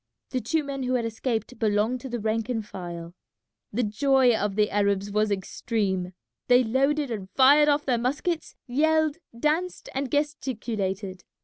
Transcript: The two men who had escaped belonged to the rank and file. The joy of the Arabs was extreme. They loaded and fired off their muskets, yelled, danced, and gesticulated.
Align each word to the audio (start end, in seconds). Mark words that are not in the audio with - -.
The 0.31 0.41
two 0.41 0.63
men 0.63 0.81
who 0.81 0.95
had 0.95 1.05
escaped 1.05 1.59
belonged 1.59 2.01
to 2.01 2.09
the 2.09 2.19
rank 2.19 2.49
and 2.49 2.65
file. 2.65 3.13
The 3.71 3.83
joy 3.83 4.35
of 4.35 4.55
the 4.55 4.71
Arabs 4.71 5.11
was 5.11 5.29
extreme. 5.29 6.13
They 6.47 6.63
loaded 6.63 7.11
and 7.11 7.29
fired 7.35 7.69
off 7.69 7.85
their 7.85 7.99
muskets, 7.99 8.55
yelled, 8.65 9.19
danced, 9.39 9.89
and 9.93 10.09
gesticulated. 10.09 11.23